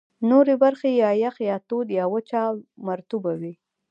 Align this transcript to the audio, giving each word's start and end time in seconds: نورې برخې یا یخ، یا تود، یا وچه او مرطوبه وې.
نورې 0.29 0.55
برخې 0.63 0.91
یا 1.03 1.09
یخ، 1.23 1.35
یا 1.49 1.57
تود، 1.67 1.87
یا 1.97 2.05
وچه 2.13 2.39
او 2.49 2.55
مرطوبه 2.87 3.33
وې. 3.39 3.53